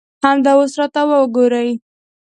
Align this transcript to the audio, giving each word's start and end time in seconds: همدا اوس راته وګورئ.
همدا 0.23 0.51
اوس 0.57 0.73
راته 0.79 1.01
وګورئ. 1.09 1.69